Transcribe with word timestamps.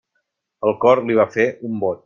El 0.69 0.73
cor 0.85 1.03
li 1.11 1.19
va 1.21 1.29
fer 1.37 1.47
un 1.71 1.81
bot. 1.85 1.99